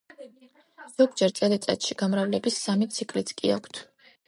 ზოგჯერ 0.93 1.35
წელიწადში 1.41 1.99
გამრავლების 2.01 2.59
სამი 2.65 2.91
ციკლიც 2.97 3.37
კი 3.43 3.57
აქვთ. 3.61 3.85